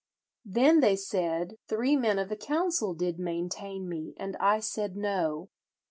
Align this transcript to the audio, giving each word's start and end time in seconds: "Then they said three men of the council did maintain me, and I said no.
"Then 0.47 0.79
they 0.79 0.95
said 0.95 1.59
three 1.67 1.95
men 1.95 2.17
of 2.17 2.27
the 2.29 2.35
council 2.35 2.95
did 2.95 3.19
maintain 3.19 3.87
me, 3.87 4.15
and 4.17 4.35
I 4.37 4.59
said 4.59 4.97
no. 4.97 5.51